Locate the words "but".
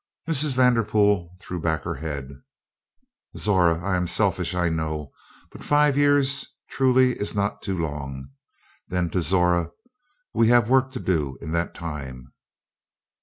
5.51-5.63